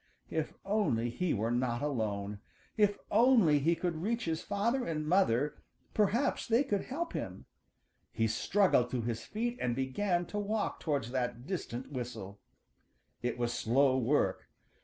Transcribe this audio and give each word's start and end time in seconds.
If 0.31 0.55
only 0.65 1.11
he 1.11 1.31
were 1.31 1.51
not 1.51 1.83
alone! 1.83 2.39
If 2.75 2.97
only 3.11 3.59
he 3.59 3.75
could 3.75 4.01
reach 4.01 4.25
his 4.25 4.41
father 4.41 4.83
and 4.83 5.05
mother 5.07 5.57
perhaps 5.93 6.47
they 6.47 6.63
could 6.63 6.85
help 6.85 7.13
him. 7.13 7.45
He 8.11 8.25
struggled 8.25 8.89
to 8.89 9.03
his 9.03 9.23
feet 9.25 9.59
and 9.61 9.75
began 9.75 10.25
to 10.33 10.39
walk 10.39 10.79
towards 10.79 11.11
that 11.11 11.45
distant 11.45 11.91
whistle. 11.91 12.39
It 13.21 13.37
was 13.37 13.53
slow 13.53 13.95
work. 13.95 14.47